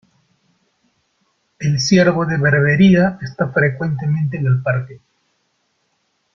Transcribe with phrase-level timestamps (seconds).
[1.59, 4.99] El ciervo de Berbería esta frecuentemente en el parque.